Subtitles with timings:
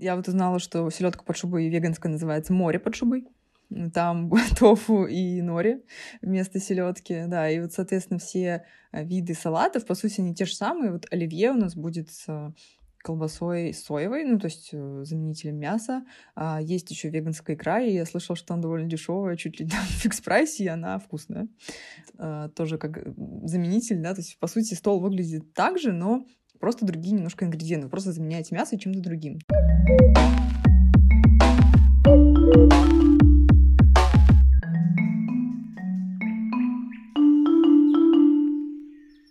[0.00, 3.26] Я вот узнала, что селедка под шубой веганская называется море под шубой.
[3.92, 5.84] Там тофу и нори
[6.22, 10.54] вместо селедки, да, и вот, соответственно, все э, виды салатов, по сути, они те же
[10.54, 10.90] самые.
[10.90, 12.52] Вот оливье у нас будет с
[13.02, 16.04] колбасой соевой, ну, то есть э, заменителем мяса.
[16.34, 19.72] А есть еще веганская икра, и я слышала, что она довольно дешевая, чуть ли не
[19.72, 21.48] в фикс прайсе, и она вкусная.
[22.18, 22.98] А, тоже как
[23.44, 26.24] заменитель, да, то есть, по сути, стол выглядит так же, но
[26.60, 27.86] просто другие немножко ингредиенты.
[27.86, 29.38] Вы просто заменяете мясо чем-то другим.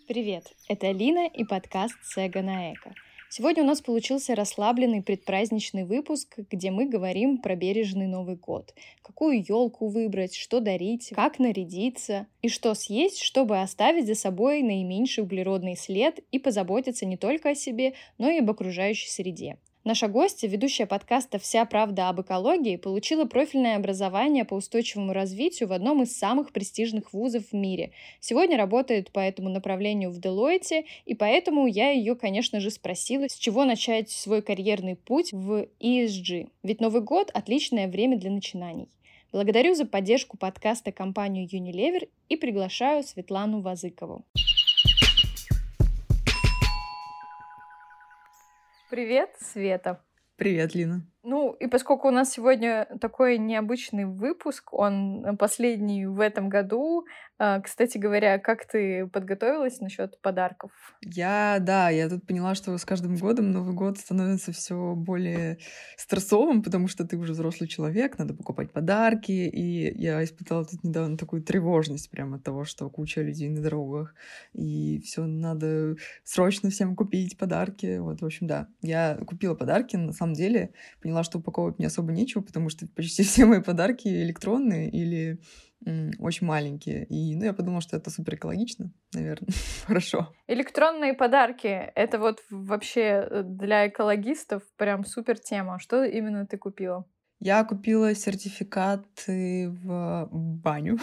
[0.08, 2.94] Привет, это Алина и подкаст «Сега на эко».
[3.32, 8.74] Сегодня у нас получился расслабленный предпраздничный выпуск, где мы говорим про бережный Новый год.
[9.04, 15.24] Какую елку выбрать, что дарить, как нарядиться и что съесть, чтобы оставить за собой наименьший
[15.24, 19.58] углеродный след и позаботиться не только о себе, но и об окружающей среде.
[19.90, 25.74] Наша гостья, ведущая подкаста «Вся правда об экологии», получила профильное образование по устойчивому развитию в
[25.74, 27.90] одном из самых престижных вузов в мире.
[28.20, 33.34] Сегодня работает по этому направлению в Deloitte, и поэтому я ее, конечно же, спросила, с
[33.34, 36.50] чего начать свой карьерный путь в ESG.
[36.62, 38.90] Ведь Новый год— отличное время для начинаний.
[39.32, 44.24] Благодарю за поддержку подкаста компанию Unilever и приглашаю Светлану Вазыкову.
[48.90, 50.04] Привет, Света.
[50.36, 51.06] Привет, Лина.
[51.22, 57.06] Ну, и поскольку у нас сегодня такой необычный выпуск, он последний в этом году,
[57.42, 60.72] а, кстати говоря, как ты подготовилась насчет подарков?
[61.02, 65.60] Я, да, я тут поняла, что с каждым годом Новый год становится все более
[65.96, 71.18] стрессовым, потому что ты уже взрослый человек, надо покупать подарки, и я испытала тут недавно
[71.18, 74.16] такую тревожность прямо от того, что куча людей на дорогах,
[74.54, 78.00] и все надо срочно всем купить подарки.
[78.00, 80.74] Вот, в общем, да, я купила подарки, на самом деле,
[81.10, 85.40] поняла, что упаковывать мне особо нечего, потому что почти все мои подарки электронные или
[86.20, 87.06] очень маленькие.
[87.06, 89.50] И, ну, я подумала, что это супер экологично, наверное.
[89.88, 90.34] Хорошо.
[90.48, 95.80] Электронные подарки— это вот вообще э, для экологистов прям супер тема.
[95.80, 97.06] Что именно ты купила?
[97.40, 100.98] Я купила сертификаты в баню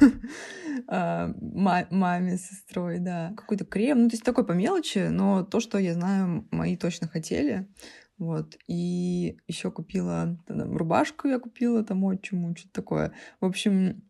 [0.88, 3.34] а, маме, сестрой, да.
[3.36, 7.08] Какой-то крем, ну, то есть такой по мелочи, но то, что я знаю, мои точно
[7.08, 7.68] хотели.
[8.22, 8.56] Вот.
[8.68, 13.12] И еще купила там, рубашку, я купила там отчиму, что-то такое.
[13.40, 14.08] В общем,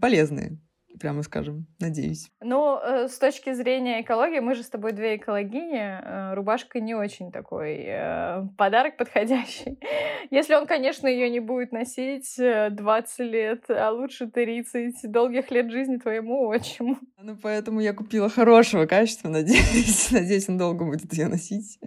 [0.00, 0.60] полезные
[0.98, 2.30] прямо скажем, надеюсь.
[2.40, 6.94] Ну, э, с точки зрения экологии, мы же с тобой две экологини, э, рубашка не
[6.94, 9.78] очень такой э, подарок подходящий.
[10.30, 15.96] Если он, конечно, ее не будет носить 20 лет, а лучше 30 долгих лет жизни
[15.96, 16.98] твоему отчиму.
[17.26, 20.10] Ну, поэтому я купила хорошего качества, надеюсь.
[20.12, 21.78] Надеюсь, он долго будет ее носить.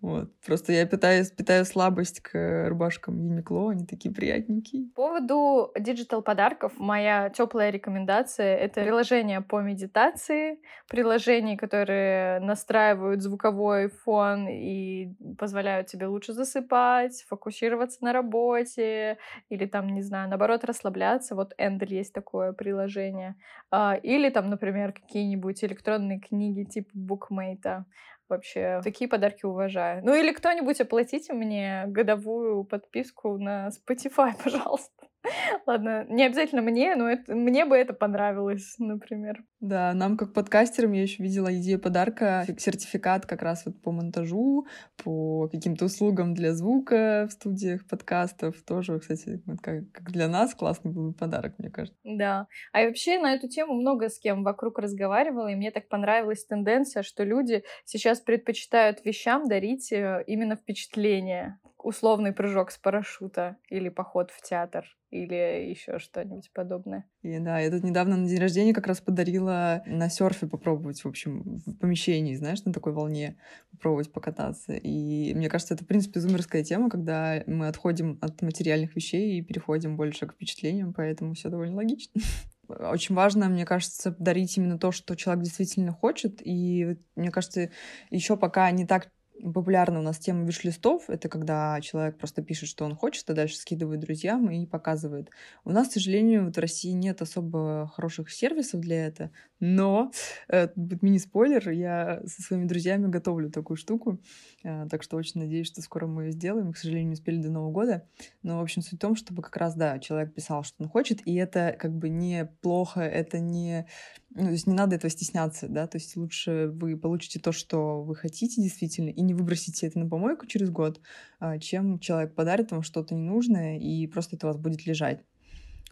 [0.00, 0.28] Вот.
[0.44, 4.88] Просто я питаю, питаю слабость к рубашкам Uniqlo, они такие приятненькие.
[4.96, 10.58] По поводу digital подарков, моя теплая рекомендация медитации— это приложения по медитации,
[10.88, 19.18] приложения, которые настраивают звуковой фон и позволяют тебе лучше засыпать, фокусироваться на работе
[19.50, 21.34] или там, не знаю, наоборот, расслабляться.
[21.34, 23.36] Вот Endel есть такое приложение.
[23.70, 27.84] А, или там, например, какие-нибудь электронные книги типа букмейта
[28.28, 30.02] вообще такие подарки уважаю.
[30.04, 35.11] Ну или кто-нибудь оплатите мне годовую подписку на Spotify, пожалуйста.
[35.66, 39.44] Ладно, не обязательно мне, но это, мне бы это понравилось, например.
[39.60, 44.66] Да, нам как подкастерам я еще видела идею подарка, сертификат как раз вот по монтажу,
[45.02, 48.56] по каким-то услугам для звука в студиях подкастов.
[48.66, 51.98] Тоже, кстати, как, как для нас классный был подарок, мне кажется.
[52.04, 52.46] Да.
[52.72, 57.02] А вообще на эту тему много с кем вокруг разговаривала, и мне так понравилась тенденция,
[57.02, 64.30] что люди сейчас предпочитают вещам дарить э, именно впечатление условный прыжок с парашюта или поход
[64.30, 67.04] в театр или еще что-нибудь подобное.
[67.22, 71.08] И да, я тут недавно на день рождения как раз подарила на серфе попробовать, в
[71.08, 73.36] общем, в помещении, знаешь, на такой волне
[73.70, 74.72] попробовать покататься.
[74.72, 79.42] И мне кажется, это, в принципе, зумерская тема, когда мы отходим от материальных вещей и
[79.42, 82.20] переходим больше к впечатлениям, поэтому все довольно логично.
[82.68, 86.40] Очень важно, мне кажется, дарить именно то, что человек действительно хочет.
[86.42, 87.70] И мне кажется,
[88.10, 89.10] еще пока не так
[89.42, 91.08] популярна у нас тема виш-листов.
[91.08, 95.30] Это когда человек просто пишет, что он хочет, а дальше скидывает друзьям и показывает.
[95.64, 99.30] У нас, к сожалению, вот в России нет особо хороших сервисов для этого,
[99.60, 100.10] но,
[100.48, 104.20] э, мини-спойлер, я со своими друзьями готовлю такую штуку,
[104.64, 106.72] э, так что очень надеюсь, что скоро мы ее сделаем.
[106.72, 108.06] К сожалению, не успели до Нового года.
[108.42, 111.26] Но, в общем, суть в том, чтобы как раз, да, человек писал, что он хочет,
[111.26, 113.86] и это как бы не плохо, это не
[114.34, 118.02] Ну, то есть не надо этого стесняться, да, то есть лучше вы получите то, что
[118.02, 121.00] вы хотите действительно, и не выбросите это на помойку через год,
[121.38, 125.22] а, чем человек подарит вам что-то ненужное, и просто это у вас будет лежать.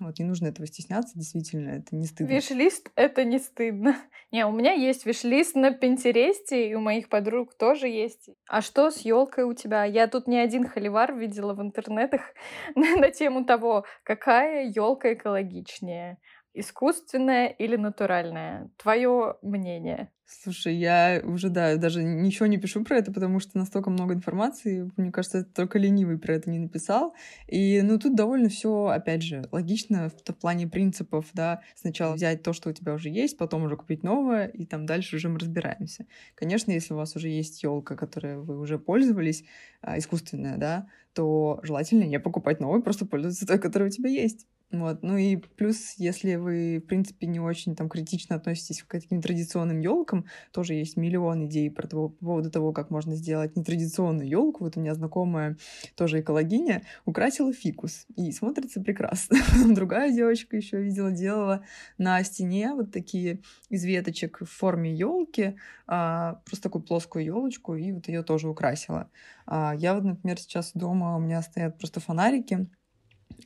[0.01, 2.33] Вот, не нужно этого стесняться, действительно, это не стыдно.
[2.33, 3.95] Виш-лист— это не стыдно.
[4.33, 8.31] Не, у меня есть виш-лист на Пинтересте, и у моих подруг тоже есть.
[8.49, 9.85] А что с елкой у тебя?
[9.85, 12.23] Я тут не один холивар видела в интернетах
[12.77, 16.19] на тему того, какая елка экологичнее
[16.55, 18.71] искусственное или натуральное?
[18.77, 20.11] Твое мнение?
[20.33, 24.89] Слушай, я уже, да, даже ничего не пишу про это, потому что настолько много информации.
[24.97, 27.15] Мне кажется, только ленивый про это не написал.
[27.49, 31.63] И, ну, тут довольно все, опять же, логично в, в плане принципов, да.
[31.75, 35.17] Сначала взять то, что у тебя уже есть, потом уже купить новое, и там дальше
[35.17, 36.07] уже мы разбираемся.
[36.37, 39.45] Конечно, если у вас уже есть елка, которой вы уже пользовались,
[39.81, 44.47] а, искусственная, да, то желательно не покупать новую, просто пользоваться той, которая у тебя есть.
[44.73, 45.03] Вот.
[45.03, 49.81] Ну и плюс, если вы, в принципе, не очень там критично относитесь к таким традиционным
[49.81, 54.63] елкам, тоже есть миллион идей про того, по поводу того, как можно сделать нетрадиционную елку.
[54.63, 55.57] Вот у меня знакомая,
[55.97, 58.07] тоже экологиня, украсила фикус.
[58.15, 59.39] И смотрится прекрасно.
[59.75, 61.65] Другая девочка еще видела, делала
[61.99, 63.41] на стене вот такие
[63.71, 65.57] из веточек в форме елки,
[65.89, 69.11] а, просто такую плоскую елочку, и вот ее тоже украсила.
[69.47, 72.69] А, я вот, например, сейчас дома у меня стоят просто фонарики,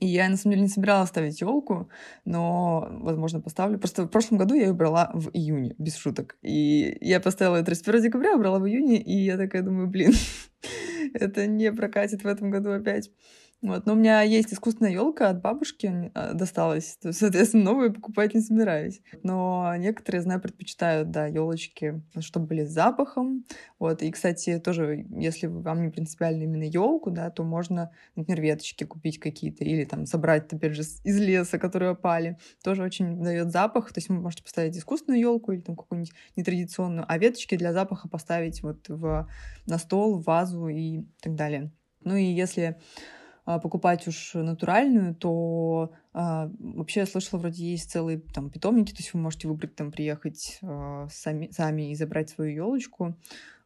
[0.01, 1.89] и я, на самом деле, не собиралась ставить елку,
[2.25, 3.79] но, возможно, поставлю.
[3.79, 6.37] Просто в прошлом году я ее брала в июне, без шуток.
[6.43, 10.13] И я поставила ее 31 декабря, брала в июне, и я такая думаю, блин,
[11.15, 13.11] это не прокатит в этом году опять.
[13.65, 13.87] Вот.
[13.87, 16.99] Но у меня есть искусственная елка от бабушки а, досталась.
[17.01, 19.01] То соответственно, новую покупать не собираюсь.
[19.23, 23.47] Но некоторые, знаю, предпочитают, да, елочки, чтобы были с запахом.
[23.79, 24.03] Вот.
[24.03, 29.19] И, кстати, тоже, если вам не принципиально именно елку, да, то можно, например, веточки купить
[29.19, 32.37] какие-то или там собрать, опять же, из леса, которые опали.
[32.63, 33.95] Тоже очень дает запах.
[33.95, 38.09] То есть вы можете поставить искусственную елку или там какую-нибудь нетрадиционную, а веточки для запаха
[38.09, 39.27] поставить вот в,
[39.65, 41.73] на стол, в вазу и так далее.
[42.03, 42.77] Ну и если
[43.45, 49.13] покупать уж натуральную, то а, вообще я слышала, вроде есть целые там питомники, то есть
[49.13, 53.17] вы можете выбрать там приехать а, сами, сами и забрать свою елочку,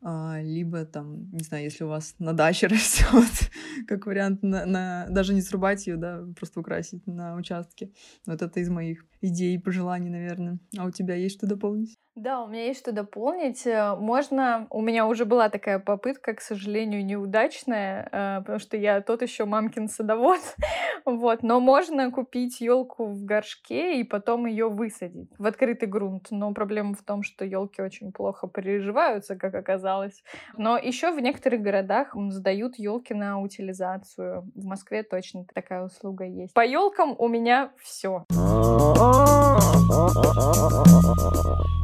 [0.01, 3.51] а, либо там, не знаю, если у вас на даче растет,
[3.87, 7.91] как вариант, на, на, даже не срубать ее, да, просто украсить на участке.
[8.25, 10.59] Вот это из моих идей и пожеланий, наверное.
[10.79, 11.99] А у тебя есть что дополнить?
[12.15, 13.67] Да, у меня есть что дополнить.
[13.67, 14.67] Э, можно...
[14.71, 19.45] У меня уже была такая попытка, к сожалению, неудачная, э, потому что я тот еще
[19.45, 20.41] мамкин садовод.
[21.05, 21.43] вот.
[21.43, 26.29] Но можно купить елку в горшке и потом ее высадить в открытый грунт.
[26.31, 30.23] Но проблема в том, что елки очень плохо переживаются, как оказалось.
[30.57, 34.51] Но еще в некоторых городах сдают елки на утилизацию.
[34.55, 36.55] В Москве точно такая услуга есть.
[36.55, 38.25] По елкам у меня все.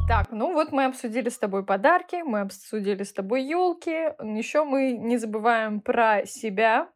[0.06, 3.90] Так, ну вот мы обсудили с тобой подарки, мы обсудили с тобой елки.
[4.36, 6.88] Еще мы не забываем про себя.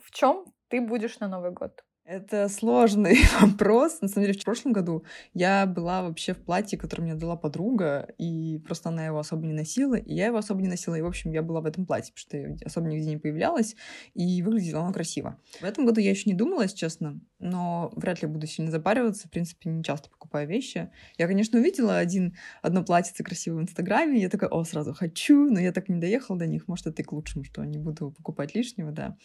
[0.00, 1.84] В чем ты будешь на Новый год?
[2.06, 4.00] Это сложный вопрос.
[4.00, 5.04] На самом деле, в прошлом году
[5.34, 9.52] я была вообще в платье, которое мне дала подруга, и просто она его особо не
[9.52, 10.94] носила, и я его особо не носила.
[10.94, 13.76] И, в общем, я была в этом платье, потому что я особо нигде не появлялась,
[14.14, 15.38] и выглядело оно красиво.
[15.60, 19.28] В этом году я еще не думала, если честно, но вряд ли буду сильно запариваться.
[19.28, 20.90] В принципе, не часто покупаю вещи.
[21.18, 25.60] Я, конечно, увидела один, одно платье красивое в Инстаграме, я такая, о, сразу хочу, но
[25.60, 26.66] я так не доехала до них.
[26.66, 29.18] Может, это и к лучшему, что не буду покупать лишнего, да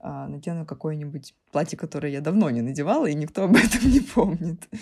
[0.00, 4.68] надену какое-нибудь платье, которое я давно не надевала, и никто об этом не помнит.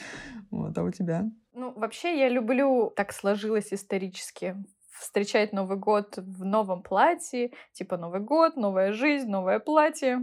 [0.49, 1.25] Вот, а у тебя?
[1.55, 4.57] Ну, вообще я люблю, так сложилось исторически,
[4.93, 10.21] встречать Новый год в новом платье, типа Новый год, новая жизнь, новое платье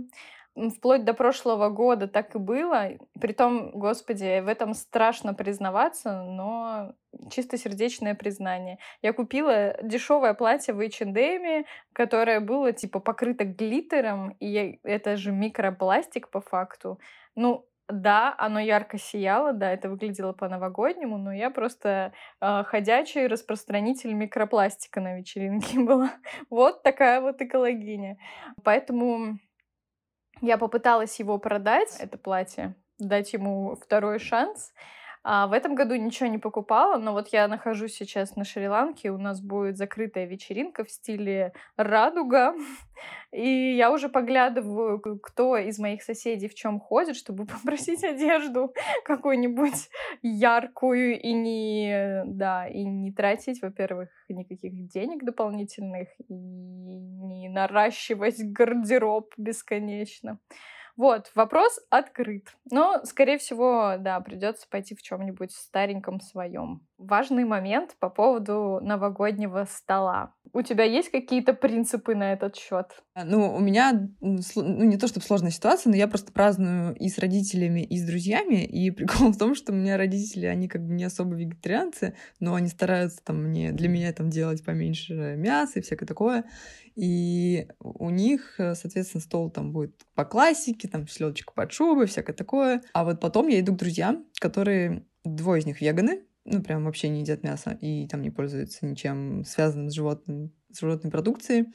[0.56, 2.92] вплоть до прошлого года так и было.
[3.20, 6.94] Притом, господи, в этом страшно признаваться, но
[7.32, 8.78] чисто сердечное признание.
[9.02, 16.30] Я купила дешевое платье в H&M, которое было типа покрыто глиттером, и это же микропластик
[16.30, 17.00] по факту.
[17.36, 24.14] Ну, да, оно ярко сияло, да, это выглядело по-новогоднему, но я просто э, ходячий распространитель
[24.14, 26.12] микропластика на вечеринке была.
[26.50, 28.18] вот такая вот экологиня.
[28.64, 29.38] Поэтому
[30.44, 34.74] я попыталась его продать, это платье, дать ему второй шанс.
[35.26, 39.18] А в этом году ничего не покупала, но вот я нахожусь сейчас на Шри-Ланке, у
[39.18, 42.54] нас будет закрытая вечеринка в стиле радуга,
[43.32, 48.74] и я уже поглядываю, кто из моих соседей в чем ходит, чтобы попросить одежду
[49.06, 49.90] какую-нибудь
[50.24, 59.32] яркую и не, да, и не тратить, во-первых, никаких денег дополнительных и не наращивать гардероб
[59.38, 60.40] бесконечно.
[60.96, 62.56] Вот, вопрос открыт.
[62.70, 66.86] Но, скорее всего, да, придется пойти в чем-нибудь стареньком своем.
[66.98, 70.36] Важный момент по поводу новогоднего стола.
[70.56, 72.86] У тебя есть какие-то принципы на этот счет?
[73.16, 77.10] А, ну, у меня, ну, не то чтобы сложная ситуация, но я просто праздную и
[77.10, 78.64] с родителями, и с друзьями.
[78.64, 82.54] И прикол в том, что у меня родители, они как бы не особо вегетарианцы, но
[82.54, 86.46] они стараются там мне, для меня там делать поменьше мяса и всякое такое.
[86.96, 92.34] И у них, э, соответственно, стол там будет по классике, там селедочка под шубой, всякое
[92.34, 92.84] такое.
[92.94, 97.10] А вот потом я иду к друзьям, которые, двое из них веганы, ну, прям вообще
[97.10, 101.68] не едят мясо и там не пользуются ничем связанным с животным, с животной продукцией.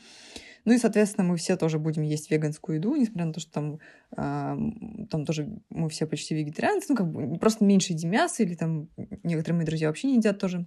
[0.64, 3.78] Ну и, соответственно, мы все тоже будем есть веганскую еду, несмотря на то, что там,
[4.16, 8.54] э, там тоже мы все почти вегетарианцы, ну, как бы просто меньше едим мяса, или
[8.54, 8.90] там
[9.22, 10.66] некоторые мои друзья вообще не едят тоже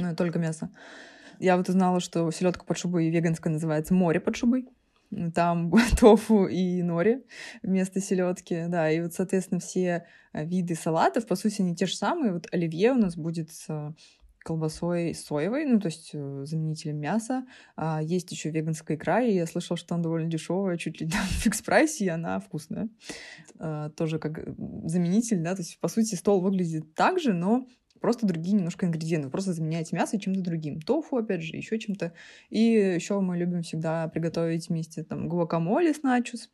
[0.00, 0.70] э, только мясо.
[1.40, 4.68] Я вот узнала, что селедка под шубой веганская называется море под шубой.
[5.34, 7.24] Там тофу и нори
[7.62, 11.96] вместо селедки, да, и вот, соответственно, все э, виды салатов, по сути, они те же
[11.96, 12.32] самые.
[12.32, 13.94] Вот оливье у нас будет с
[14.42, 17.44] колбасой соевой, ну, то есть э, заменителем мяса.
[17.76, 21.20] А есть еще веганская икра, и я слышала, что она довольно дешевая, чуть ли там
[21.20, 22.88] в фикс-прайсе, и она вкусная.
[23.58, 24.40] А, тоже как
[24.84, 27.66] заменитель, да, то есть, по сути, стол выглядит так же, но
[28.00, 29.26] просто другие немножко ингредиенты.
[29.26, 30.80] Вы просто заменяете мясо чем-то другим.
[30.80, 32.12] Тофу, опять же, еще чем-то.
[32.48, 36.50] И еще мы любим всегда приготовить вместе там гуакамоле с начос.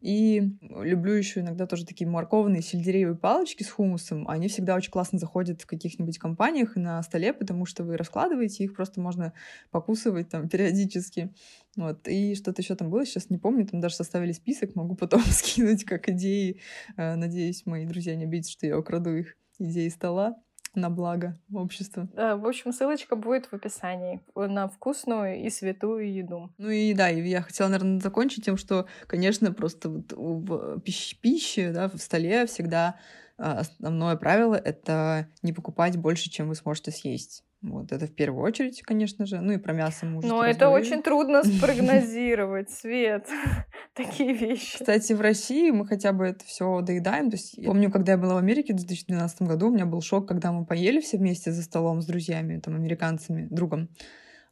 [0.00, 4.28] И люблю еще иногда тоже такие морковные сельдереевые палочки с хумусом.
[4.28, 8.74] Они всегда очень классно заходят в каких-нибудь компаниях на столе, потому что вы раскладываете их,
[8.74, 9.32] просто можно
[9.70, 11.32] покусывать там периодически.
[11.76, 12.06] Вот.
[12.08, 15.84] И что-то еще там было, сейчас не помню, там даже составили список, могу потом скинуть
[15.84, 16.60] как идеи.
[16.96, 20.36] Э, надеюсь, мои друзья не обидятся, что я украду их идеи стола
[20.76, 22.08] на благо общества.
[22.14, 26.52] В общем, ссылочка будет в описании на вкусную и святую еду.
[26.58, 31.18] Ну и да, и я хотела, наверное, закончить тем, что, конечно, просто вот в пищ
[31.20, 32.96] пище, да, в столе всегда
[33.38, 37.44] а, основное правило— это не покупать больше, чем вы сможете съесть.
[37.70, 39.40] Вот это в первую очередь, конечно же.
[39.40, 43.28] Ну и про мясо мы уже Но это очень трудно спрогнозировать, Свет,
[43.94, 44.78] такие вещи.
[44.78, 47.30] Кстати, в России мы хотя бы это все доедаем.
[47.30, 50.28] То есть помню, когда я была в Америке в 2012 году, у меня был шок,
[50.28, 53.88] когда мы поели все вместе за столом с друзьями, там, американцами, другом.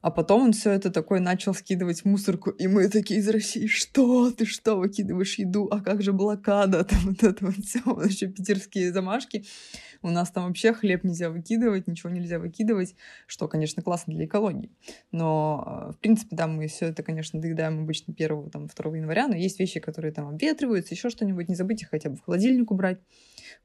[0.04, 3.66] А потом он все это такое начал скидывать в мусорку, и мы такие из России,
[3.66, 8.26] что ты что выкидываешь еду, а как же блокада, там вот это вот все, еще
[8.26, 9.47] питерские замашки.
[10.04, 12.94] У нас там вообще хлеб нельзя выкидывать, ничего нельзя выкидывать,
[13.26, 14.70] что, конечно, классно для экологии.
[15.12, 19.28] Но, э, в принципе, да, мы все это, конечно, доедаем обычно 1 там, 2 января,
[19.28, 23.00] но есть вещи, которые там обветриваются, еще что-нибудь, не забудьте хотя бы в холодильник убрать.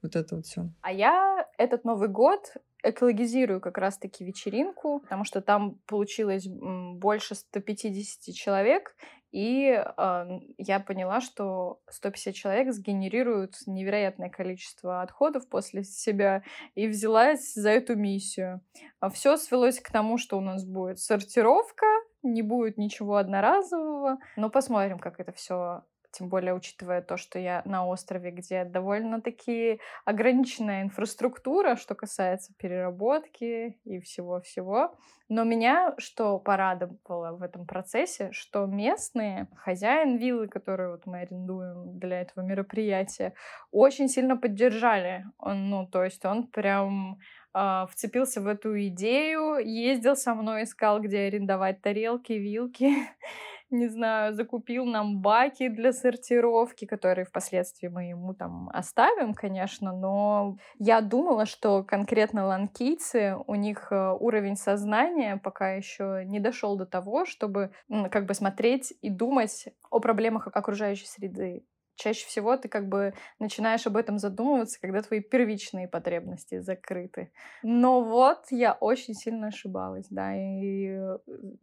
[0.01, 0.69] Вот это вот все.
[0.81, 2.53] А я этот Новый год
[2.83, 8.95] экологизирую как раз-таки вечеринку, потому что там получилось больше 150 человек,
[9.31, 16.43] и э, я поняла, что 150 человек сгенерируют невероятное количество отходов после себя,
[16.75, 18.61] и взялась за эту миссию.
[18.99, 21.85] А Все свелось к тому, что у нас будет сортировка,
[22.23, 27.61] не будет ничего одноразового, но посмотрим, как это все тем более учитывая то, что я
[27.65, 34.95] на острове, где довольно-таки ограниченная инфраструктура, что касается переработки и всего-всего.
[35.29, 41.99] Но меня что порадовало в этом процессе, что местные, хозяин виллы, которые вот мы арендуем
[41.99, 43.33] для этого мероприятия,
[43.71, 45.25] очень сильно поддержали.
[45.37, 47.19] Он, ну, то есть он прям
[47.53, 52.91] э, вцепился в эту идею, ездил со мной, искал, где арендовать тарелки, вилки
[53.71, 60.57] не знаю, закупил нам баки для сортировки, которые впоследствии мы ему там оставим, конечно, но
[60.77, 66.85] я думала, что конкретно ланкийцы, у них э, уровень сознания пока еще не дошел до
[66.85, 67.71] того, чтобы
[68.11, 71.63] как бы смотреть и думать о проблемах окружающей среды
[71.99, 77.31] чаще всего ты как бы начинаешь об этом задумываться, когда твои первичные потребности закрыты.
[77.61, 81.17] Но вот я очень сильно ошибалась, да, и э,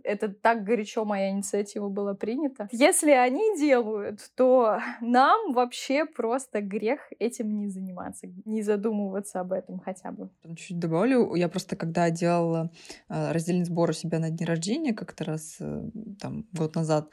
[0.05, 2.69] это так горячо моя инициатива была принята.
[2.71, 9.81] Если они делают, то нам вообще просто грех этим не заниматься, не задумываться об этом
[9.81, 10.29] хотя бы.
[10.57, 12.71] Чуть добавлю, я просто когда делала
[13.09, 15.83] э, раздельный сбор у себя на день рождения как-то раз э,
[16.21, 17.11] там год назад,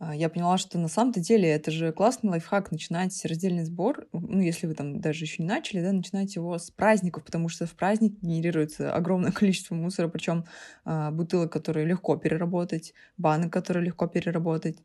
[0.00, 4.66] я поняла, что на самом-то деле это же классный лайфхак начинать раздельный сбор, ну, если
[4.66, 8.14] вы там даже еще не начали, да, начинать его с праздников, потому что в праздник
[8.20, 10.44] генерируется огромное количество мусора, причем
[10.84, 14.78] э, бутылок, которые легко переработать, банок, которые легко переработать.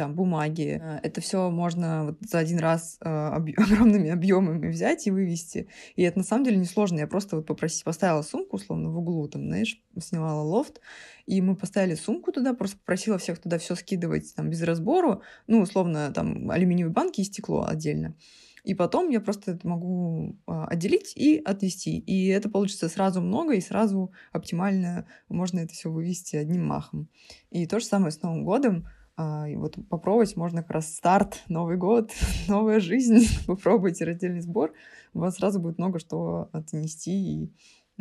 [0.00, 0.80] Там бумаги.
[0.82, 3.50] Э, это все можно вот за один раз э, об...
[3.58, 5.68] огромными объемами взять и вывести.
[5.94, 7.00] И это на самом деле несложно.
[7.00, 10.80] Я просто вот попросила, поставила сумку, условно, в углу, там, знаешь, снимала лофт,
[11.26, 15.60] и мы поставили сумку туда, просто попросила всех туда все скидывать там без разбору, ну,
[15.60, 18.16] условно, там, алюминиевые банки и стекло отдельно.
[18.64, 21.98] И потом я просто это могу а, отделить и отвести.
[21.98, 27.08] И это получится сразу много и сразу оптимально можно это все вывести одним махом.
[27.50, 28.86] И то же самое с Новым годом.
[29.16, 32.10] А, и вот попробовать можно как раз старт, Новый год,
[32.48, 33.26] новая жизнь.
[33.46, 34.72] Попробуйте раздельный сбор.
[35.14, 37.52] У вас сразу будет много что отнести и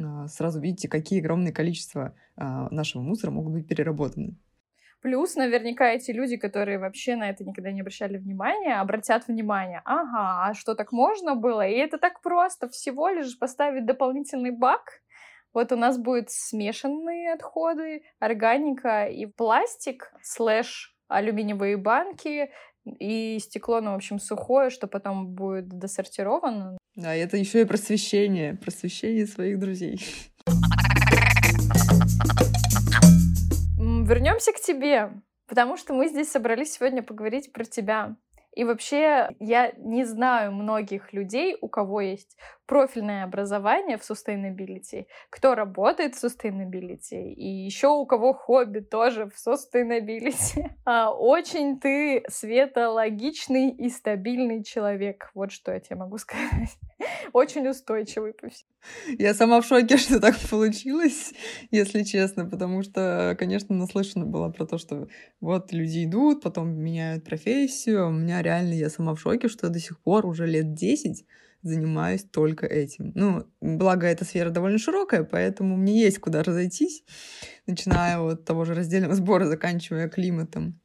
[0.02, 4.38] а, сразу видите, какие огромные количества нашего мусора могут быть переработаны.
[5.02, 9.82] Плюс наверняка эти люди, которые вообще на это никогда не обращали внимания, обратят внимание.
[9.86, 11.66] Ага, а что так можно было?
[11.66, 12.68] И это так просто.
[12.68, 15.02] Всего лишь поставить дополнительный бак.
[15.54, 22.50] Вот у нас будут смешанные отходы, органика и пластик, слэш алюминиевые банки,
[22.86, 26.78] и стекло, ну, в общем, сухое, что потом будет досортировано.
[26.96, 30.00] Да, это еще и просвещение, просвещение своих друзей.
[33.78, 35.12] Вернемся к тебе,
[35.48, 38.16] потому что мы здесь собрались сегодня поговорить про тебя.
[38.54, 45.56] И вообще я не знаю многих людей, у кого есть профильное образование в sustainability, кто
[45.56, 50.70] работает в sustainability, и еще у кого хобби тоже в sustainability.
[50.86, 55.30] А, очень ты, Света, логичный и стабильный человек.
[55.36, 56.78] Вот что я тебе могу сказать.
[57.34, 58.70] Очень устойчивый по всему.
[59.18, 61.34] Я сама в шоке, что так получилось,
[61.72, 65.08] если честно, потому что, конечно, наслышана была про то, что
[65.42, 68.08] вот люди идут, потом меняют профессию.
[68.08, 71.26] У меня реально, я сама в шоке, что до сих пор уже лет 10
[71.62, 73.12] занимаюсь только этим.
[73.16, 77.04] Ну, благо, эта сфера довольно широкая, поэтому мне есть куда разойтись,
[77.68, 80.80] начиная от того же раздельного сбора, заканчивая климатом.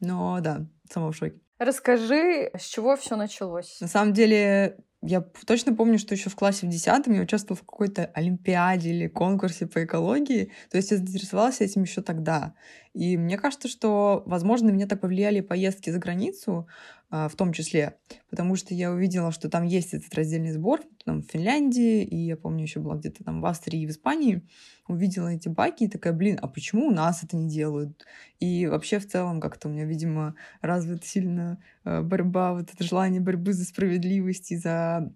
[0.00, 1.40] Но да, сама в шоке.
[1.58, 3.80] Расскажи, с чего все началось?
[3.80, 7.66] На самом деле, я точно помню, что еще в классе в десятом я участвовала в
[7.66, 10.52] какой-то олимпиаде или конкурсе по экологии.
[10.70, 12.54] То есть я заинтересовалась этим еще тогда.
[12.94, 16.66] И мне кажется, что, возможно, меня так повлияли поездки за границу,
[17.10, 17.96] а, в том числе,
[18.28, 22.36] потому что я увидела, что там есть этот раздельный сбор, там в Финляндии, и я
[22.36, 24.42] помню, еще была где-то там в Австрии и в Испании,
[24.88, 28.04] увидела эти баки и такая, блин, а почему у нас это не делают?
[28.40, 33.22] И вообще в целом как-то у меня, видимо, развита сильно э, борьба, вот это желание
[33.22, 35.10] борьбы за справедливость и за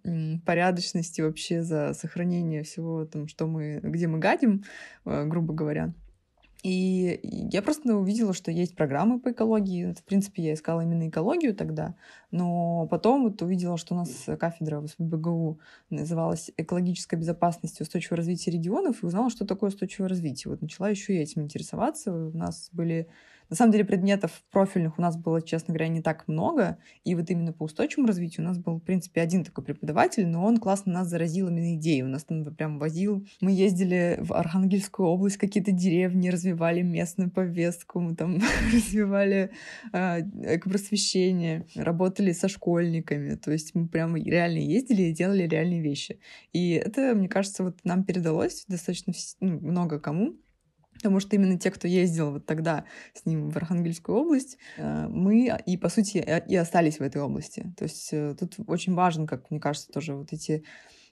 [0.47, 4.65] порядочность и вообще за сохранение всего там, что мы, где мы гадим,
[5.05, 5.93] э, грубо говоря.
[6.63, 9.93] И я просто увидела, что есть программы по экологии.
[9.95, 11.97] В принципе, я искала именно экологию тогда,
[12.31, 15.59] но потом вот увидела, что у нас кафедра в СПБГУ
[15.91, 20.53] называлась «Экологическая безопасность и устойчивое развитие регионов», и узнала, что такое устойчивое развитие.
[20.53, 22.13] Вот начала еще и этим интересоваться.
[22.13, 23.09] У нас были
[23.53, 26.79] на самом деле предметов профильных у нас было, честно говоря, не так много.
[27.05, 30.43] И вот именно по устойчивому развитию у нас был, в принципе, один такой преподаватель, но
[30.43, 32.03] он классно нас заразил именно идеей.
[32.03, 33.27] У нас там прям возил.
[33.43, 38.39] Мы ездили в Архангельскую область, какие-то деревни, развивали местную повестку, мы там
[38.73, 39.51] развивали
[39.93, 40.21] э,
[40.57, 43.35] экопросвещение, работали со школьниками.
[43.35, 46.21] То есть мы прям реально ездили и делали реальные вещи.
[46.55, 50.37] И это, мне кажется, вот нам передалось достаточно ну, много кому.
[51.03, 55.51] Потому что именно те, кто ездил вот тогда с ним в Архангельскую область, э, мы
[55.67, 57.75] и, по сути, и остались в этой области.
[57.77, 60.65] То есть э, тут очень важно, как мне кажется, тоже вот эти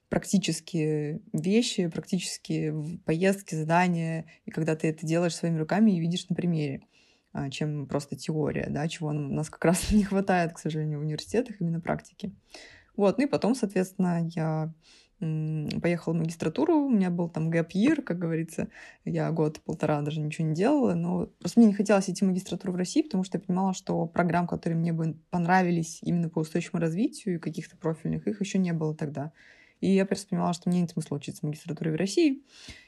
[0.09, 6.37] практические вещи, практические поездки, задания, и когда ты это делаешь своими руками и видишь на
[6.37, 6.83] примере
[7.33, 11.03] а, чем просто теория, да, чего у нас как раз не хватает, к сожалению, в
[11.03, 12.35] университетах, именно практики.
[12.97, 14.75] Вот, ну и потом, соответственно, я
[15.21, 18.69] поехала в магистратуру, у меня был там гэп year, как говорится,
[19.05, 22.77] я год-полтора даже ничего не делала, но просто мне не хотелось идти в магистратуру в
[22.77, 27.37] России, потому что я понимала, что программ, которые мне бы понравились именно по устойчивому развитию
[27.37, 29.33] и каких-то профильных, их еще не было тогда.
[29.81, 32.43] И я просто понимала, что мне нет смысла учиться в магистратуре в России,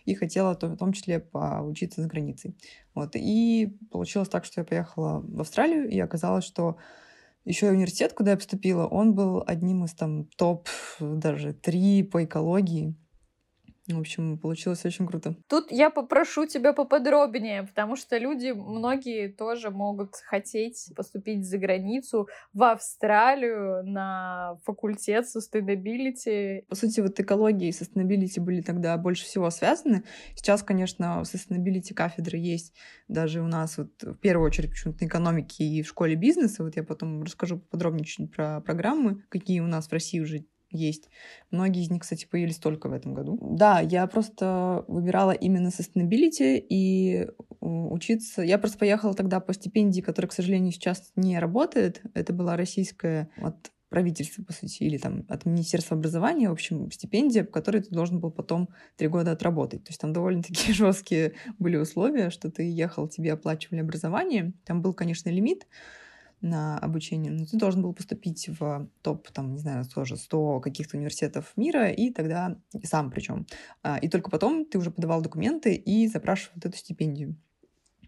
[0.04, 2.54] и хотела в том числе поучиться за границей.
[2.94, 3.12] Вот.
[3.14, 6.76] И получилось так, что я поехала в Австралию, и оказалось, что
[7.44, 10.68] еще университет, куда я поступила, он был одним из там топ
[11.00, 12.94] даже три по экологии.
[13.88, 15.34] В общем, получилось очень круто.
[15.48, 22.28] Тут я попрошу тебя поподробнее, потому что люди, многие тоже могут хотеть поступить за границу,
[22.52, 26.62] в Австралию на факультет sustainability.
[26.68, 30.04] По сути, вот экология и sustainability были тогда больше всего связаны.
[30.36, 32.74] Сейчас, конечно, sustainability кафедры есть
[33.08, 36.62] даже у нас вот в первую очередь почему-то на экономике и в школе бизнеса.
[36.62, 41.08] Вот я потом расскажу подробнее чуть про программы, какие у нас в России уже есть.
[41.50, 43.38] Многие из них, кстати, появились только в этом году.
[43.40, 47.28] Да, я просто выбирала именно sustainability и
[47.61, 48.42] учиться.
[48.42, 52.02] Я просто поехала тогда по стипендии, которая, к сожалению, сейчас не работает.
[52.14, 57.44] Это была российская от правительства, по сути, или там от Министерства образования, в общем, стипендия,
[57.44, 59.85] по которой ты должен был потом три года отработать.
[59.85, 64.54] То есть там довольно-таки жесткие были условия, что ты ехал, тебе оплачивали образование.
[64.64, 65.66] Там был, конечно, лимит,
[66.42, 70.96] на обучение, но ты должен был поступить в топ, там, не знаю, тоже 100 каких-то
[70.96, 73.46] университетов мира, и тогда, сам причем,
[73.83, 77.37] а, и только потом ты уже подавал документы и запрашивал вот эту стипендию.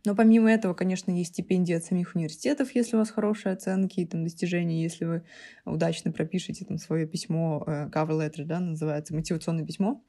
[0.05, 4.07] Но помимо этого, конечно, есть стипендии от самих университетов, если у вас хорошие оценки и
[4.07, 5.23] там, достижения, если вы
[5.65, 10.05] удачно пропишете там свое письмо, э, cover letter, да, называется, мотивационное письмо.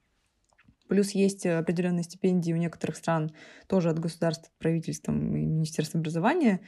[0.89, 3.31] Плюс есть определенные стипендии у некоторых стран
[3.67, 6.59] тоже от государства, правительством и Министерства образования,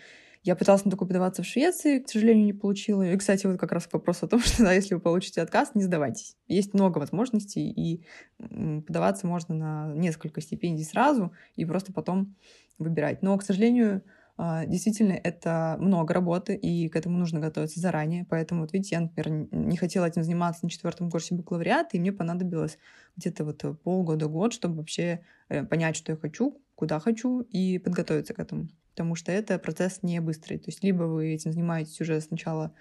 [0.48, 3.04] я пыталась на такое подаваться в Швеции, к сожалению, не получила.
[3.04, 5.84] И, кстати, вот как раз вопрос о том, что да, если вы получите отказ, не
[5.84, 6.38] сдавайтесь.
[6.48, 8.06] Есть много возможностей, и
[8.38, 12.36] подаваться можно на несколько стипендий сразу, и просто потом
[12.78, 13.22] выбирать.
[13.24, 14.04] Но, к сожалению,
[14.38, 18.26] а, действительно, это много работы, и к этому нужно готовиться заранее.
[18.30, 22.14] Поэтому, вот видите, я, например, не хотела этим заниматься на четвертом курсе бакалавриата, и мне
[22.14, 22.78] понадобилось
[23.18, 28.40] где-то вот полгода-год, чтобы вообще э, понять, что я хочу, куда хочу, и подготовиться к
[28.40, 30.58] этому потому что это процесс не быстрый.
[30.58, 32.74] То есть либо вы этим занимаетесь уже сначала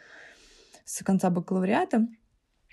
[0.86, 2.08] с конца бакалавриата,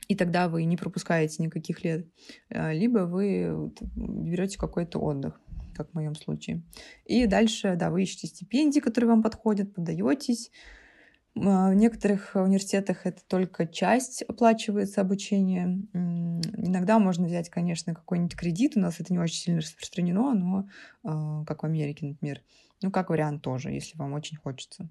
[0.07, 2.07] и тогда вы не пропускаете никаких лет,
[2.49, 5.41] э, либо вы берете какой-то отдых,
[5.75, 6.63] как в моем случае.
[7.03, 10.49] И дальше, да, вы ищете стипендии, которые вам подходят, подаетесь.
[11.35, 15.81] А, в некоторых университетах это только часть оплачивается обучение.
[15.93, 18.73] Иногда можно взять, конечно, какой-нибудь кредит.
[18.75, 20.67] У нас это не очень сильно распространено, но
[21.03, 22.41] а, как в Америке, например.
[22.81, 24.89] Ну, как вариант тоже, если вам очень хочется.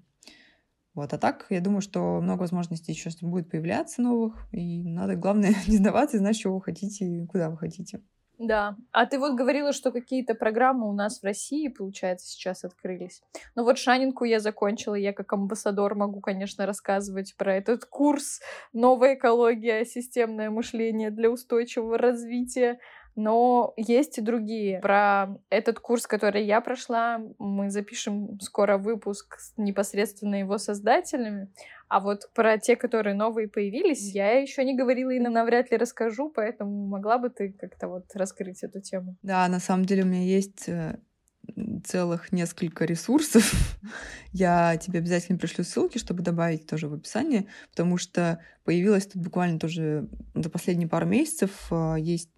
[0.93, 5.55] Вот, а так, я думаю, что много возможностей еще будет появляться новых, и надо, главное,
[5.67, 8.01] не сдаваться и знать, чего вы хотите и куда вы хотите.
[8.43, 8.75] Да.
[8.91, 13.21] А ты вот говорила, что какие-то программы у нас в России, получается, сейчас открылись.
[13.55, 18.41] Ну вот Шанинку я закончила, я как амбассадор могу, конечно, рассказывать про этот курс
[18.73, 19.85] «Новая экология.
[19.85, 22.79] Системное мышление для устойчивого развития».
[23.15, 24.79] Но есть и другие.
[24.79, 31.51] Про этот курс, который я прошла, мы запишем скоро выпуск непосредственно его создателями.
[31.93, 36.31] А вот про те, которые новые появились, я еще не говорила и навряд ли расскажу,
[36.35, 39.15] поэтому могла бы ты как-то вот раскрыть эту тему?
[39.21, 40.97] Да, на самом деле у меня есть э,
[41.85, 43.77] целых несколько ресурсов.
[44.31, 49.59] Я тебе обязательно пришлю ссылки, чтобы добавить тоже в описание, потому что появилась тут буквально
[49.59, 52.29] тоже за последние пару месяцев э, есть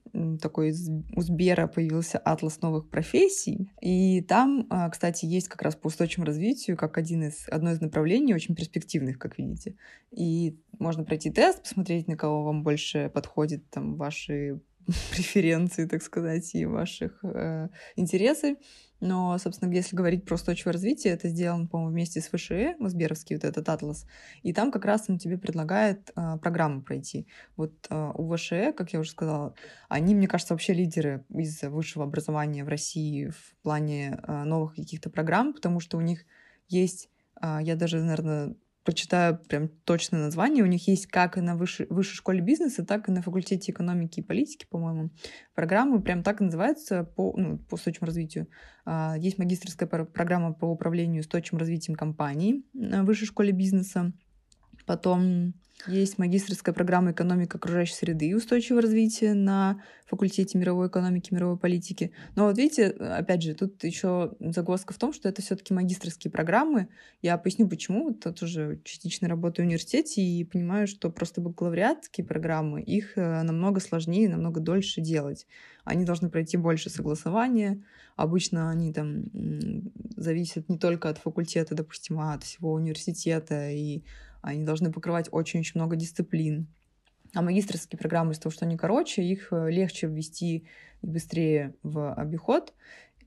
[0.42, 0.74] такой
[1.16, 6.28] у Сбера появился атлас новых профессий, и там, а, кстати, есть как раз по устойчивому
[6.28, 9.76] развитию как один из, одно из направлений, очень перспективных, как видите.
[10.12, 14.62] И можно пройти тест, посмотреть, на кого вам больше подходит там ваши
[15.12, 18.58] преференции, так сказать, и ваших э, интересы.
[19.02, 23.44] Но, собственно, если говорить про устойчивое развитие, это сделано, по-моему, вместе с ВШЭ, Мосберовский вот
[23.44, 24.06] этот атлас,
[24.42, 27.28] и там как раз он тебе предлагает э, программу пройти.
[27.58, 29.54] Вот э, у ВШЭ, как я уже сказала,
[29.90, 35.10] они, мне кажется, вообще лидеры из высшего образования в России в плане э, новых каких-то
[35.10, 36.26] программ, потому что у них
[36.70, 37.10] есть,
[37.42, 40.64] э, я даже, наверное, прочитаю прям точное название.
[40.64, 44.20] У них есть как и на высшей, высшей школе бизнеса, так и на факультете экономики
[44.20, 45.10] и политики, по-моему.
[45.56, 48.48] Программы прям так и называются по, ну, по устойчивому развитию.
[48.86, 54.14] А, есть магистрская программа по управлению устойчивым развитием компаний на высшей школе бизнеса.
[54.86, 55.54] Потом
[55.88, 62.12] есть магистрская программа «Экономика окружающей среды и устойчивого развития» на факультете мировой экономики, мировой политики.
[62.36, 66.88] Но вот видите, опять же, тут еще загвоздка в том, что это все-таки магистрские программы.
[67.22, 68.14] Я поясню, почему.
[68.14, 73.80] Тут уже частично работаю в университете и понимаю, что просто бакалавриатские программы, их э, намного
[73.80, 75.46] сложнее, намного дольше делать.
[75.84, 77.84] Они должны пройти больше согласования.
[78.16, 79.26] Обычно они там
[80.16, 84.04] зависят не только от факультета, допустим, а от всего университета и
[84.46, 86.68] они должны покрывать очень-очень много дисциплин.
[87.34, 90.68] А магистрские программы, из-за того, что они короче, их э, легче ввести
[91.02, 92.74] быстрее в обиход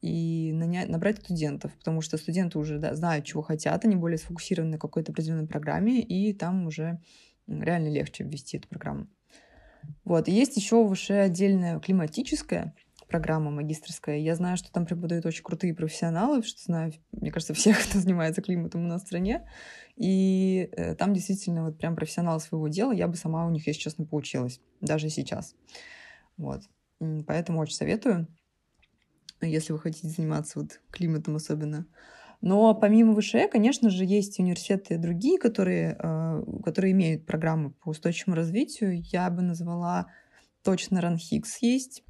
[0.00, 4.72] и нанять, набрать студентов, потому что студенты уже да, знают, чего хотят, они более сфокусированы
[4.72, 7.00] на какой-то определенной программе, и там уже
[7.46, 9.08] реально легче ввести эту программу.
[10.04, 10.28] Вот.
[10.28, 12.74] И есть еще уже отдельная климатическая
[13.08, 14.18] программа магистрская.
[14.18, 18.42] Я знаю, что там преподают очень крутые профессионалы, что знаю, мне кажется, всех, кто занимается
[18.42, 19.48] климатом у нас в стране.
[19.96, 22.92] И э, там действительно вот прям профессионалы своего дела.
[22.92, 24.60] Я бы сама у них, если честно, поучилась.
[24.80, 25.54] Даже сейчас.
[26.36, 26.62] Вот.
[27.26, 28.28] Поэтому очень советую,
[29.40, 31.86] если вы хотите заниматься вот климатом особенно.
[32.40, 38.36] Но помимо ВШЭ, конечно же, есть университеты другие, которые, э, которые имеют программы по устойчивому
[38.36, 39.02] развитию.
[39.02, 40.06] Я бы назвала
[40.62, 42.04] точно РАНХИКС есть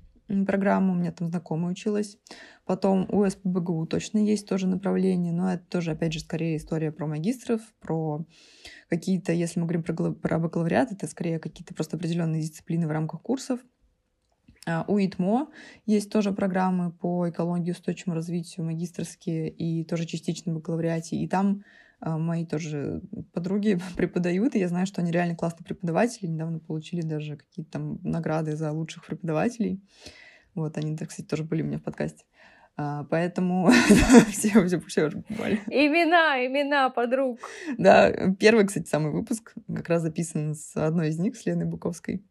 [0.47, 2.19] программа, у меня там знакомая училась.
[2.65, 7.07] Потом у СПБГУ точно есть тоже направление, но это тоже, опять же, скорее история про
[7.07, 8.25] магистров, про
[8.89, 13.23] какие-то, если мы говорим про, про бакалавриат, это скорее какие-то просто определенные дисциплины в рамках
[13.23, 13.61] курсов.
[14.67, 15.49] А, у ИТМО
[15.87, 21.17] есть тоже программы по экологии, устойчивому развитию, магистрские и тоже частично бакалавриате.
[21.17, 21.65] И там
[22.01, 26.27] мои тоже подруги преподают, и я знаю, что они реально классные преподаватели.
[26.27, 29.83] Недавно получили даже какие-то там награды за лучших преподавателей.
[30.55, 32.25] Вот, они, кстати, тоже были у меня в подкасте.
[32.77, 33.71] А, поэтому
[34.31, 35.61] все, все, все уже побывали.
[35.67, 37.41] Имена, имена подруг.
[37.77, 42.25] Да, первый, кстати, самый выпуск как раз записан с одной из них, с Леной Буковской,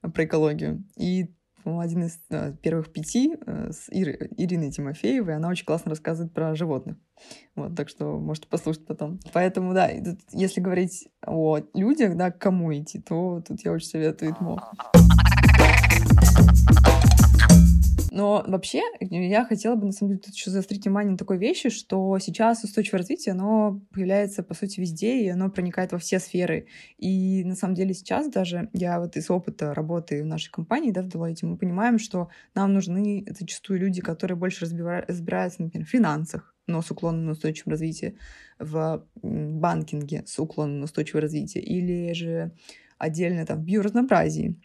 [0.00, 0.82] про экологию.
[0.96, 1.34] И
[1.66, 5.34] по-моему, один из э, первых пяти э, с Ир, Ириной Тимофеевой.
[5.34, 6.96] Она очень классно рассказывает про животных.
[7.56, 9.18] Вот, так что можете послушать потом.
[9.32, 13.88] Поэтому, да, тут, если говорить о людях, да, к кому идти, то тут я очень
[13.88, 14.62] советую ИТМО.
[18.16, 21.68] Но вообще я хотела бы, на самом деле, тут еще заострить внимание на такой вещи,
[21.68, 26.66] что сейчас устойчивое развитие, оно появляется, по сути, везде, и оно проникает во все сферы.
[26.96, 31.02] И на самом деле сейчас даже я вот из опыта работы в нашей компании, да,
[31.02, 36.54] в Deloitte, мы понимаем, что нам нужны зачастую люди, которые больше разбираются, например, в финансах,
[36.66, 38.16] но с уклоном на устойчивое развитие,
[38.58, 42.52] в банкинге с уклоном на устойчивое развитие, или же
[42.96, 44.58] отдельно там в биоразнообразии.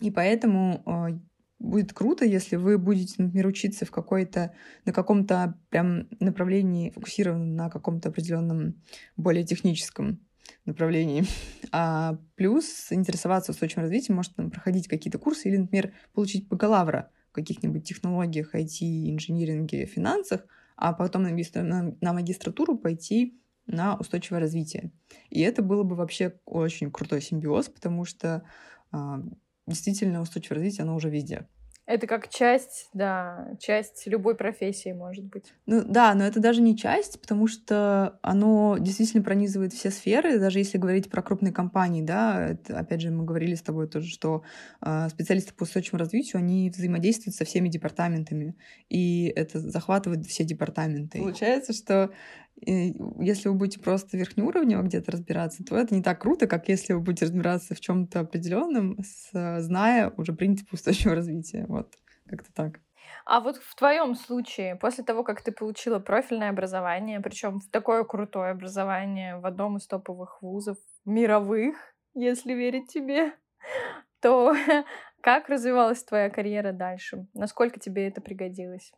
[0.00, 1.08] И поэтому а,
[1.58, 7.70] будет круто, если вы будете, например, учиться в какой-то, на каком-то прям направлении, фокусированном на
[7.70, 8.82] каком-то определенном
[9.16, 10.20] более техническом
[10.64, 11.24] направлении.
[11.72, 17.32] А плюс интересоваться устойчивым развитием, может там, проходить какие-то курсы или, например, получить бакалавра в
[17.32, 24.92] каких-нибудь технологиях, IT, инжиниринге, финансах, а потом на, на магистратуру пойти на устойчивое развитие.
[25.28, 28.44] И это было бы вообще очень крутой симбиоз, потому что
[28.92, 29.22] а,
[29.66, 31.46] действительно устойчивое развитие, оно уже везде.
[31.86, 35.54] Это как часть, да, часть любой профессии, может быть.
[35.66, 40.58] Ну да, но это даже не часть, потому что оно действительно пронизывает все сферы, даже
[40.58, 44.42] если говорить про крупные компании, да, это, опять же, мы говорили с тобой тоже, что
[44.84, 48.56] э, специалисты по устойчивому развитию, они взаимодействуют со всеми департаментами,
[48.88, 51.20] и это захватывает все департаменты.
[51.20, 52.10] Получается, что
[52.60, 56.94] и если вы будете просто верхнеуровнево где-то разбираться, то это не так круто, как если
[56.94, 58.96] вы будете разбираться в чем-то определенном,
[59.32, 61.66] зная уже принципы устойчивого развития.
[61.68, 61.94] Вот,
[62.26, 62.80] как-то так.
[63.24, 68.52] А вот в твоем случае, после того, как ты получила профильное образование, причем такое крутое
[68.52, 71.76] образование в одном из топовых вузов мировых,
[72.14, 73.32] если верить тебе,
[74.20, 74.54] то
[75.20, 77.26] как развивалась твоя карьера дальше?
[77.34, 78.92] Насколько тебе это пригодилось?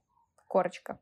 [0.46, 0.98] Корочка.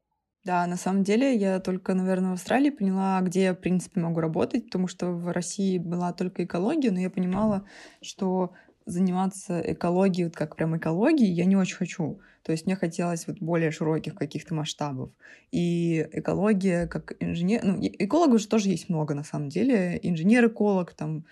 [0.46, 4.20] Да, на самом деле я только, наверное, в Австралии поняла, где я, в принципе, могу
[4.20, 7.64] работать, потому что в России была только экология, но я понимала,
[8.00, 8.52] что
[8.84, 12.20] заниматься экологией, вот как прям экологией, я не очень хочу.
[12.44, 15.10] То есть мне хотелось вот более широких каких-то масштабов.
[15.50, 17.64] И экология как инженер...
[17.64, 19.98] Ну, экологов же тоже есть много, на самом деле.
[20.00, 21.24] Инженер-эколог, там,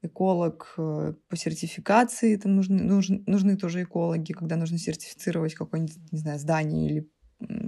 [0.00, 6.18] эколог э, по сертификации, там нужны, нужны, нужны тоже экологи, когда нужно сертифицировать какое-нибудь, не
[6.18, 7.10] знаю, здание или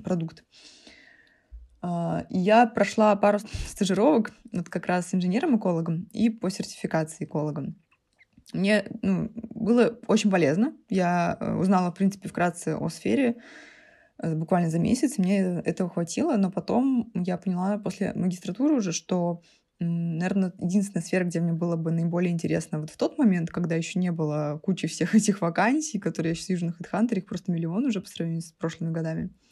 [0.02, 0.44] продукт.
[1.86, 7.76] А, я прошла пару стажировок, вот как раз с инженером-экологом и по сертификации экологом.
[8.54, 10.74] Мне ну, было очень полезно.
[10.88, 13.36] Я э, узнала, в принципе, вкратце о сфере
[14.18, 15.18] э, буквально за месяц.
[15.18, 19.42] Мне этого хватило, но потом я поняла после магистратуры уже, что,
[19.78, 23.98] наверное, единственная сфера, где мне было бы наиболее интересно вот в тот момент, когда еще
[23.98, 27.84] не было кучи всех этих вакансий, которые я сейчас вижу на HeadHunter, их просто миллион
[27.84, 29.28] уже по сравнению с прошлыми годами—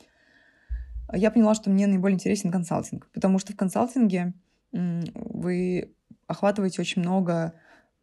[1.12, 4.34] я поняла, что мне наиболее интересен консалтинг, потому что в консалтинге
[4.72, 5.94] вы
[6.26, 7.54] охватываете очень много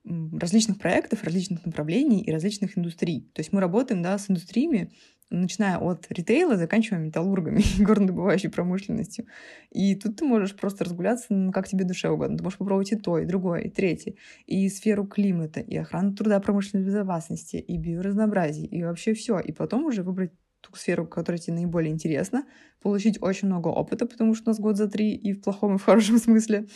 [0.05, 3.29] различных проектов, различных направлений и различных индустрий.
[3.33, 4.91] То есть мы работаем да, с индустриями,
[5.29, 9.25] начиная от ритейла, заканчивая металлургами и горнодобывающей промышленностью.
[9.69, 12.37] И тут ты можешь просто разгуляться, ну, как тебе душе угодно.
[12.37, 14.15] Ты можешь попробовать и то, и другое, и третье.
[14.47, 19.39] И сферу климата, и охрану труда, промышленной безопасности, и биоразнообразие, и вообще все.
[19.39, 22.45] И потом уже выбрать ту сферу, которая тебе наиболее интересна,
[22.81, 25.77] получить очень много опыта, потому что у нас год за три и в плохом, и
[25.77, 26.67] в хорошем смысле.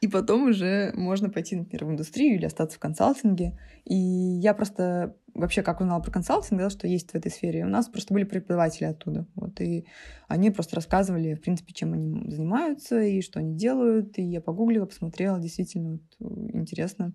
[0.00, 3.58] И потом уже можно пойти, например, в индустрию или остаться в консалтинге.
[3.84, 7.64] И я просто вообще как узнала про консалтинг, да, что есть в этой сфере.
[7.64, 9.26] У нас просто были преподаватели оттуда.
[9.34, 9.86] Вот, и
[10.26, 14.18] они просто рассказывали, в принципе, чем они занимаются и что они делают.
[14.18, 17.12] И я погуглила, посмотрела, действительно вот, интересно.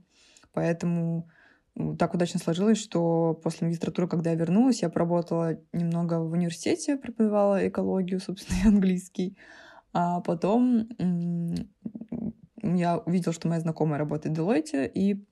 [0.53, 1.27] Поэтому
[1.99, 7.67] так удачно сложилось, что после магистратуры, когда я вернулась, я поработала немного в университете, преподавала
[7.67, 9.37] экологию, собственно, и английский.
[9.93, 10.87] А потом
[12.61, 15.25] я увидела, что моя знакомая работает в Deloitte, и,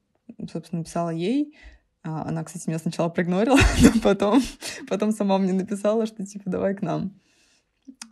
[0.51, 1.55] собственно, написала ей.
[2.03, 4.41] А, она, кстати, меня сначала проигнорила, но потом,
[4.89, 7.19] потом сама мне написала, что типа давай к нам.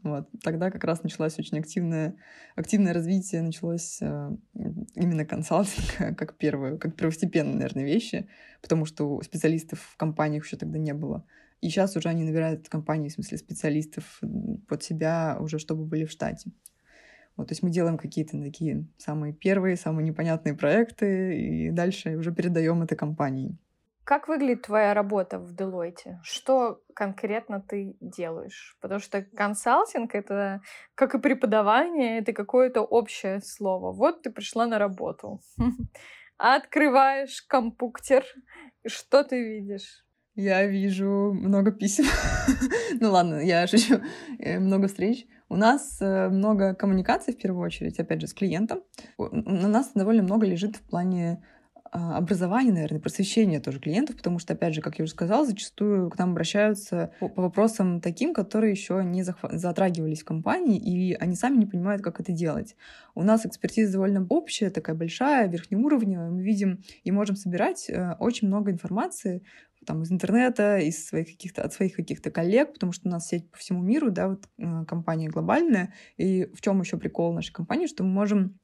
[0.03, 0.27] Вот.
[0.43, 2.15] Тогда как раз началось очень активное,
[2.55, 4.31] активное развитие, началось э,
[4.95, 8.27] именно консалтинг как первую, как первостепенные, наверное, вещи,
[8.61, 11.25] потому что специалистов в компаниях еще тогда не было.
[11.61, 14.19] И сейчас уже они набирают компании, в смысле специалистов
[14.67, 16.51] под себя уже, чтобы были в штате.
[17.37, 22.33] Вот, то есть мы делаем какие-то такие самые первые, самые непонятные проекты, и дальше уже
[22.33, 23.57] передаем это компании.
[24.03, 26.17] Как выглядит твоя работа в Deloitte?
[26.23, 28.77] Что конкретно ты делаешь?
[28.81, 30.61] Потому что консалтинг— это,
[30.95, 33.91] как и преподавание, это какое-то общее слово.
[33.91, 35.39] Вот ты пришла на работу.
[36.37, 38.25] Открываешь компьютер,
[38.87, 40.03] что ты видишь?
[40.33, 42.05] Я вижу много писем.
[42.99, 44.01] ну ладно, я шучу.
[44.39, 45.27] Э, много встреч.
[45.49, 48.81] У нас э, много коммуникаций, в первую очередь, опять же, с клиентом.
[49.17, 51.43] На нас довольно много лежит в плане
[51.93, 56.09] а, образования, наверное, просвещения тоже клиентов, потому что, опять же, как я уже сказала, зачастую
[56.09, 61.13] к нам обращаются по, по вопросам таким, которые еще не захва- затрагивались в компании, и
[61.15, 62.77] они сами не понимают, как это делать.
[63.13, 66.29] У нас экспертиза довольно общая, такая большая, верхнеуровневая.
[66.29, 69.43] Мы видим и можем собирать э, очень много информации
[69.85, 73.49] там, из интернета, из своих каких-то, от своих каких-то коллег, потому что у нас сеть
[73.51, 75.93] по всему миру, да, вот э, компания глобальная.
[76.15, 78.59] И в чем еще прикол нашей компании, что мы можем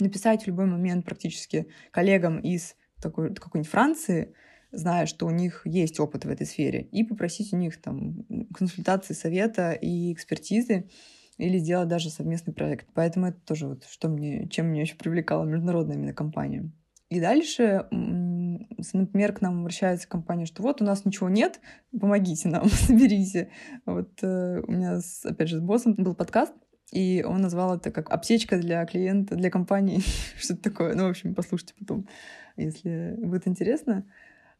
[0.00, 4.34] написать в любой момент практически коллегам из такой, какой-нибудь Франции,
[4.70, 9.14] зная, что у них есть опыт в этой сфере, и попросить у них там консультации,
[9.14, 10.90] совета и экспертизы,
[11.38, 12.88] или сделать даже совместный проект.
[12.94, 16.70] Поэтому это тоже вот что мне, чем меня еще привлекала международная именно компания.
[17.08, 21.60] И дальше, например, к нам обращается компания, что вот у нас ничего нет,
[21.98, 23.50] помогите нам, соберите.
[23.86, 26.52] Вот э, у меня, опять же, с боссом был подкаст,
[26.92, 30.00] и он назвал это как аптечка для клиента, для компании,
[30.38, 30.94] что-то такое.
[30.94, 32.08] Ну, в общем, послушайте потом,
[32.56, 34.04] если будет интересно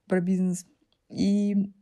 [0.07, 0.67] про бизнес.
[1.11, 1.73] И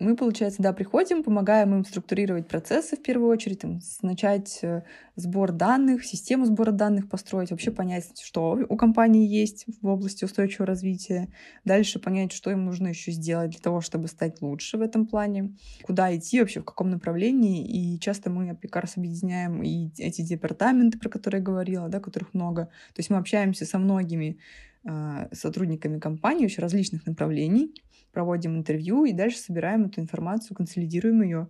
[0.00, 4.82] мы, получается, да, приходим, помогаем им структурировать процессы в первую очередь, там, начать э,
[5.14, 10.66] сбор данных, систему сбора данных построить, вообще понять, что у компании есть в области устойчивого
[10.66, 11.28] развития,
[11.64, 15.54] дальше понять, что им нужно еще сделать для того, чтобы стать лучше в этом плане,
[15.84, 20.98] куда идти вообще, в каком направлении, и часто мы как раз объединяем и эти департаменты,
[20.98, 24.38] про которые я говорила, да, которых много, то есть мы общаемся со многими
[24.84, 27.72] э, сотрудниками компании очень различных направлений,
[28.14, 31.48] проводим интервью и дальше собираем эту информацию, консолидируем ее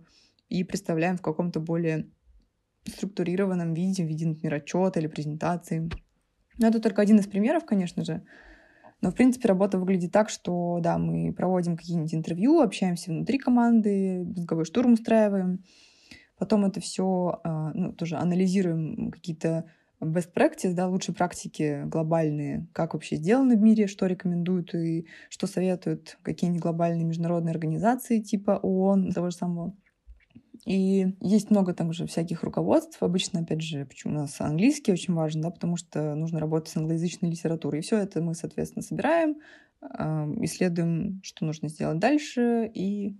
[0.49, 2.09] и представляем в каком-то более
[2.85, 5.89] структурированном виде, в виде, например, отчета или презентации.
[6.57, 8.23] Но это только один из примеров, конечно же.
[9.01, 14.23] Но, в принципе, работа выглядит так, что, да, мы проводим какие-нибудь интервью, общаемся внутри команды,
[14.23, 15.63] мозговой штурм устраиваем.
[16.37, 19.65] Потом это все а, ну, тоже анализируем какие-то
[20.01, 25.47] best practice, да, лучшие практики глобальные, как вообще сделаны в мире, что рекомендуют и что
[25.47, 29.75] советуют какие-нибудь глобальные международные организации типа ООН, того же самого.
[30.65, 33.01] И есть много там уже всяких руководств.
[33.01, 36.77] Обычно, опять же, почему у нас английский очень важен, да, потому что нужно работать с
[36.77, 37.79] англоязычной литературой.
[37.79, 39.35] И все это мы, соответственно, собираем,
[40.41, 43.15] исследуем, что нужно сделать дальше, и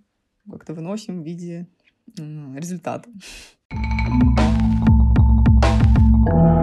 [0.50, 1.68] как-то выносим в виде
[2.16, 3.08] результата.
[6.26, 6.55] такой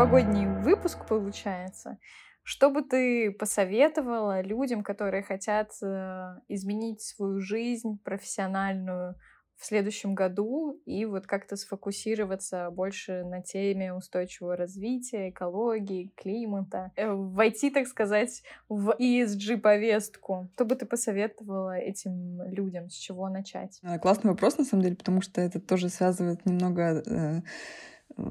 [0.00, 1.98] новогодний выпуск получается.
[2.42, 9.16] Что бы ты посоветовала людям, которые хотят э, изменить свою жизнь профессиональную
[9.58, 17.06] в следующем году и вот как-то сфокусироваться больше на теме устойчивого развития, экологии, климата, э,
[17.10, 20.48] войти, так сказать, в ESG-повестку.
[20.54, 23.78] Что бы ты посоветовала этим людям, с чего начать?
[23.82, 27.42] Э, классный вопрос, на самом деле, потому что это тоже связывает немного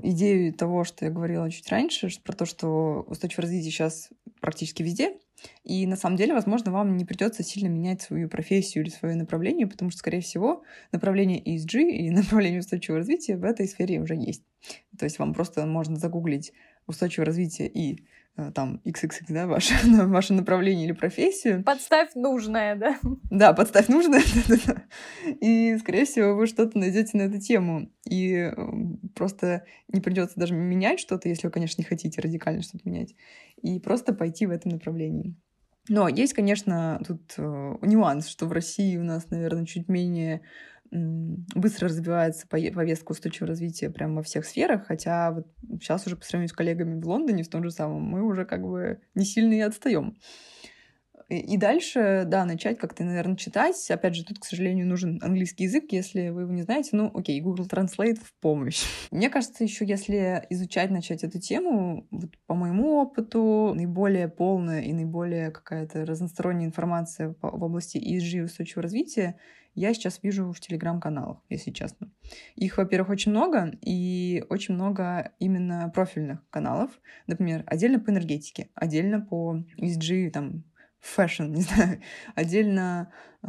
[0.03, 5.17] идею того, что я говорила чуть раньше, про то, что устойчивое развитие сейчас практически везде.
[5.63, 9.67] И на самом деле, возможно, вам не придется сильно менять свою профессию или свое направление,
[9.67, 14.43] потому что, скорее всего, направление ESG и направление устойчивого развития в этой сфере уже есть.
[14.97, 16.51] То есть вам просто можно загуглить
[16.87, 18.05] устойчивое развитие и
[18.53, 19.73] там XXX, да, ваше,
[20.05, 21.63] ваше направление или профессию.
[21.63, 22.99] Подставь нужное, да?
[23.29, 24.21] Да, подставь нужное.
[25.41, 27.91] И, скорее всего, вы что-то найдете на эту тему.
[28.05, 32.87] И эм, просто не придется даже менять что-то, если вы, конечно, не хотите радикально что-то
[32.89, 33.15] менять.
[33.61, 35.35] И просто пойти в этом направлении.
[35.89, 40.41] Но есть, конечно, тут э, нюанс, что в России у нас, наверное, чуть менее
[40.91, 45.47] быстро развивается повестка устойчивого развития прямо во всех сферах, хотя вот
[45.79, 48.61] сейчас уже по сравнению с коллегами в Лондоне в том же самом мы уже как
[48.61, 50.17] бы не сильно и отстаем.
[51.29, 53.89] И дальше, да, начать как-то, наверное, читать.
[53.91, 55.85] Опять же, тут, к сожалению, нужен английский язык.
[55.91, 58.83] Если вы его не знаете, ну, окей, Google Translate в помощь.
[59.11, 64.91] Мне кажется, еще если изучать, начать эту тему, вот по моему опыту, наиболее полная и
[64.91, 69.35] наиболее какая-то разносторонняя информация в области ESG устойчивого развития
[69.75, 72.11] я сейчас вижу в телеграм-каналах, если честно.
[72.55, 76.91] Их, во-первых, очень много, и очень много именно профильных каналов.
[77.27, 80.63] Например, отдельно по энергетике, отдельно по ESG, там,
[81.01, 82.01] fashion, не знаю,
[82.35, 83.11] отдельно
[83.43, 83.47] э,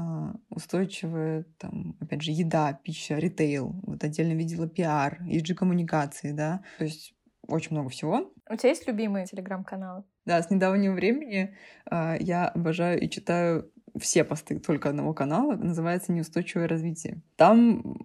[0.50, 3.74] устойчивая, там, опять же, еда, пища, ритейл.
[3.82, 6.62] Вот отдельно видела пиар, ESG-коммуникации, да.
[6.78, 7.14] То есть
[7.48, 8.32] очень много всего.
[8.48, 10.04] У тебя есть любимые телеграм-каналы?
[10.24, 11.56] Да, с недавнего времени
[11.90, 17.22] э, я обожаю и читаю все посты только одного канала, называется «Неустойчивое развитие».
[17.36, 17.98] Там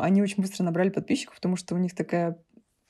[0.00, 2.38] они очень быстро набрали подписчиков, потому что у них такая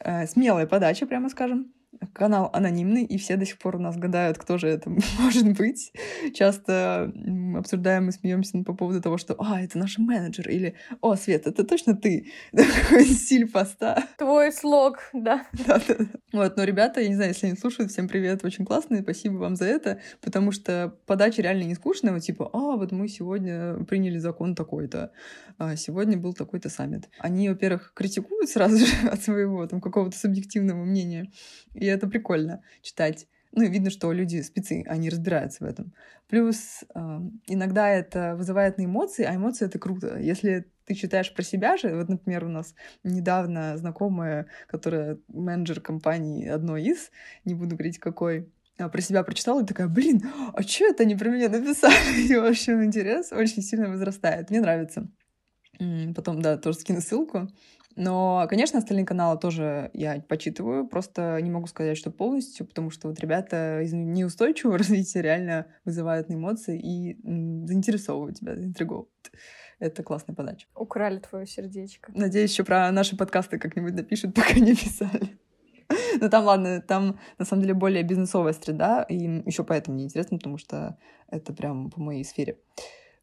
[0.01, 1.72] э, смелая подача, прямо скажем
[2.12, 5.92] канал анонимный, и все до сих пор у нас гадают, кто же это может быть.
[6.34, 7.12] Часто
[7.57, 11.64] обсуждаем и смеемся по поводу того, что «А, это наш менеджер», или «О, Свет, это
[11.64, 12.32] точно ты?»
[13.05, 14.07] Стиль поста.
[14.18, 15.47] Твой слог, да.
[15.66, 15.97] да, да.
[16.32, 19.57] Вот, но ребята, я не знаю, если они слушают, всем привет, очень классные, спасибо вам
[19.57, 24.18] за это, потому что подача реально не скучная, вот типа «А, вот мы сегодня приняли
[24.18, 25.12] закон такой-то,
[25.59, 27.09] а сегодня был такой-то саммит».
[27.18, 31.30] Они, во-первых, критикуют сразу же от своего там какого-то субъективного мнения,
[31.74, 33.26] и это прикольно читать.
[33.53, 35.95] Ну, и видно, что люди спецы, они разбираются в этом.
[36.28, 40.18] Плюс э, иногда это вызывает на эмоции, а эмоции— это круто.
[40.18, 46.47] Если ты читаешь про себя же, вот, например, у нас недавно знакомая, которая менеджер компании
[46.47, 47.11] одной из,
[47.45, 50.22] не буду говорить какой, а, про себя прочитала и такая, блин,
[50.53, 52.26] а что это они про меня написали?
[52.28, 54.51] И, в общем, интерес очень сильно возрастает.
[54.51, 55.09] Мне нравится.
[56.14, 57.49] Потом, да, тоже скину ссылку.
[57.97, 63.09] Но, конечно, остальные каналы тоже я почитываю, просто не могу сказать, что полностью, потому что
[63.09, 67.16] вот ребята из неустойчивого развития реально вызывают на эмоции и
[67.66, 69.11] заинтересовывают тебя, заинтриговывают.
[69.78, 70.66] Это классная подача.
[70.74, 72.12] Украли твое сердечко.
[72.14, 75.38] Надеюсь, еще про наши подкасты как-нибудь напишут, пока не писали.
[76.20, 79.16] Ну там, ладно, там на самом деле более бизнесовая среда, и
[79.47, 82.59] еще поэтому мне интересно, потому что это прям по моей сфере.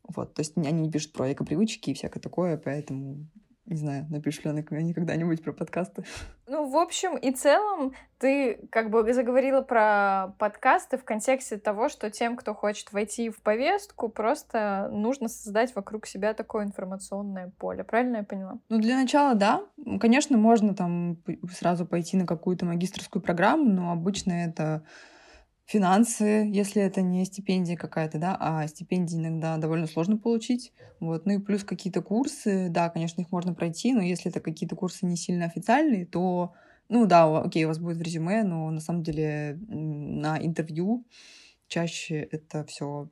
[0.08, 3.28] Вот, то есть они не пишут про эко-привычки и всякое такое, поэтому
[3.66, 6.04] не знаю, напишешь ли она когда-нибудь про подкасты.
[6.46, 12.12] Ну, в общем и целом, ты как бы заговорила про подкасты в контексте того, что
[12.12, 17.86] тем, кто хочет войти в повестку, просто нужно создать вокруг себя такое информационное поле.
[17.86, 18.60] Правильно я поняла?
[18.68, 19.64] Ну, для начала, да.
[20.02, 21.18] Конечно, можно там
[21.50, 24.84] сразу пойти на какую-то магистрскую программу, но обычно это
[25.74, 30.72] финансы, если это не стипендия какая-то, да, а стипендии иногда довольно сложно получить.
[31.00, 31.26] Вот.
[31.26, 35.08] Ну и плюс какие-то курсы, да, конечно, их можно пройти, но если это какие-то курсы
[35.08, 36.54] не сильно официальные, то,
[36.90, 41.06] ну да, окей, у вас будет в резюме, но на самом деле на интервью
[41.68, 43.10] чаще это все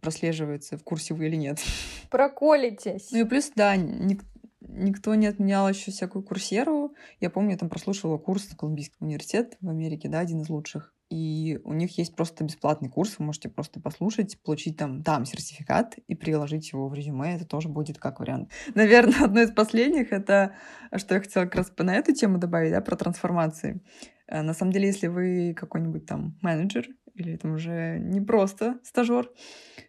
[0.00, 1.58] прослеживается, в курсе вы или нет.
[2.10, 3.10] Проколитесь.
[3.10, 4.24] Ну и плюс, да, ник-
[4.60, 6.94] никто не отменял еще всякую курсеру.
[7.18, 10.95] Я помню, я там прослушала курс на Колумбийский университет в Америке, да, один из лучших
[11.08, 15.98] и у них есть просто бесплатный курс, вы можете просто послушать, получить там, там сертификат
[16.08, 18.50] и приложить его в резюме, это тоже будет как вариант.
[18.74, 20.54] Наверное, одно из последних, это
[20.96, 23.82] что я хотела как раз на эту тему добавить, да, про трансформации.
[24.26, 29.30] Э, на самом деле, если вы какой-нибудь там менеджер или это уже не просто стажер,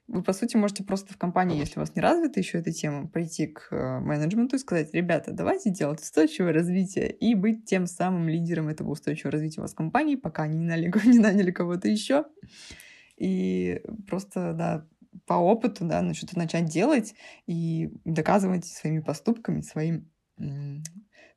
[0.07, 3.07] вы, по сути, можете просто в компании, если у вас не развита еще эта тема,
[3.07, 8.29] прийти к э, менеджменту и сказать, ребята, давайте делать устойчивое развитие и быть тем самым
[8.29, 11.89] лидером этого устойчивого развития у вас в компании, пока они не наняли, не наняли кого-то
[11.89, 12.25] еще.
[13.17, 14.87] И просто, да,
[15.25, 17.15] по опыту, да, ну, что-то начать делать
[17.45, 20.09] и доказывать своими поступками, своим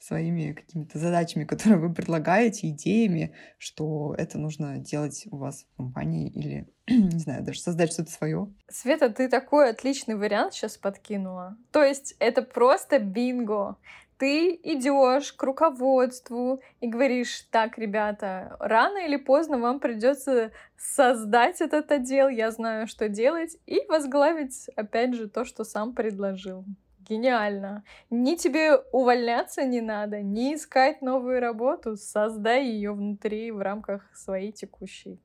[0.00, 6.30] своими какими-то задачами, которые вы предлагаете, идеями, что это нужно делать у вас в компании
[6.30, 8.52] или, не знаю, даже создать что-то свое.
[8.68, 11.56] Света, ты такой отличный вариант сейчас подкинула.
[11.70, 13.76] То есть это просто бинго
[14.20, 21.90] ты идешь к руководству и говоришь, так, ребята, рано или поздно вам придется создать этот
[21.90, 26.66] отдел, я знаю, что делать, и возглавить, опять же, то, что сам предложил.
[27.10, 27.82] Гениально.
[28.08, 31.96] Ни тебе увольняться не надо, ни искать новую работу.
[31.96, 35.20] Создай ее внутри в рамках своей текущей.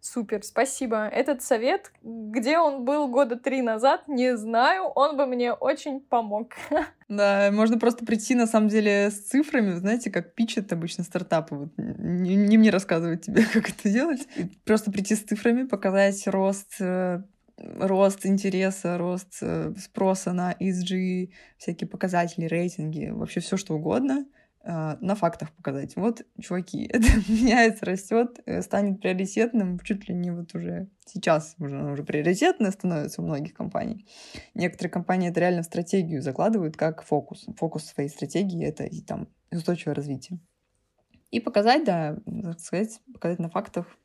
[0.00, 1.08] Супер, спасибо.
[1.08, 6.52] Этот совет, где он был года три назад, не знаю, он бы мне очень помог.
[7.08, 11.54] Да, можно просто прийти, на самом деле, с цифрами, знаете, как пичат обычно стартапы.
[11.54, 14.28] Вот, не, не мне рассказывать тебе, как это делать.
[14.66, 17.22] Просто прийти с цифрами, показать рост э,
[17.58, 24.26] рост интереса, рост э, спроса на ESG, всякие показатели, рейтинги, вообще все что угодно,
[24.64, 25.96] э, на фактах показать.
[25.96, 31.82] Вот, чуваки, это меняется, растет, э, станет приоритетным чуть ли не вот уже сейчас уже,
[31.84, 34.06] уже приоритетное становится у многих компаний.
[34.54, 37.46] Некоторые компании это реально в стратегию закладывают как фокус.
[37.56, 40.38] Фокус своей стратегии— это там устойчивое развитие.
[41.30, 43.98] И показать, да, так сказать, показать на фактах.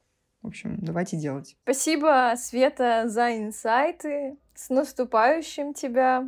[0.43, 1.55] В общем, давайте делать.
[1.63, 4.37] Спасибо, Света, за инсайты.
[4.53, 6.27] С наступающим тебя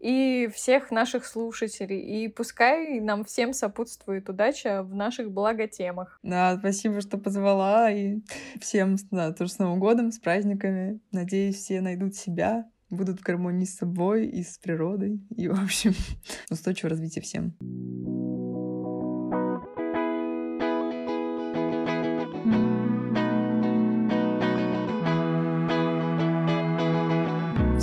[0.00, 2.00] и всех наших слушателей.
[2.00, 6.18] И пускай нам всем сопутствует удача в наших благотемах.
[6.22, 7.92] Да, спасибо, что позвала.
[7.92, 8.20] И
[8.60, 11.00] всем да, тоже с Новым годом, с праздниками.
[11.12, 15.20] Надеюсь, все найдут себя, будут в гармонии с собой и с природой.
[15.36, 15.92] И, в общем,
[16.50, 17.54] устойчивого развития всем.